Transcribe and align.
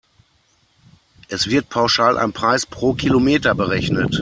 Es 1.29 1.45
wird 1.45 1.69
pauschal 1.69 2.17
ein 2.17 2.33
Preis 2.33 2.65
pro 2.65 2.95
Kilometer 2.95 3.53
berechnet. 3.53 4.19